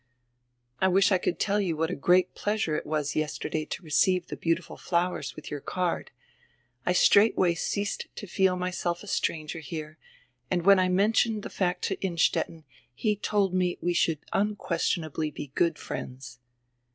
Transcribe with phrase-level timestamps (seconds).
[0.79, 4.25] "I wish I could tell you what a great pleasure it was yesterday to receive
[4.25, 6.09] the beau tiful flowers widi your card.
[6.87, 9.99] I straightway ceased to feel myself a stranger here
[10.49, 12.63] and when I mentioned die fact to Innstetten
[12.95, 16.39] he told me we should unquestionably be good friends."